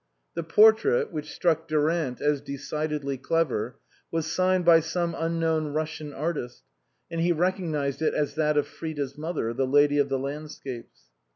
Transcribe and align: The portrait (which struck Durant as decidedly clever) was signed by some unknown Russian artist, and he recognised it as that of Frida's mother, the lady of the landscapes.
The 0.33 0.41
portrait 0.41 1.11
(which 1.11 1.31
struck 1.31 1.67
Durant 1.67 2.21
as 2.21 2.41
decidedly 2.41 3.19
clever) 3.19 3.77
was 4.09 4.25
signed 4.25 4.65
by 4.65 4.79
some 4.79 5.13
unknown 5.15 5.67
Russian 5.73 6.11
artist, 6.11 6.63
and 7.11 7.21
he 7.21 7.31
recognised 7.31 8.01
it 8.01 8.15
as 8.15 8.33
that 8.33 8.57
of 8.57 8.65
Frida's 8.65 9.15
mother, 9.15 9.53
the 9.53 9.67
lady 9.67 9.99
of 9.99 10.09
the 10.09 10.17
landscapes. 10.17 11.01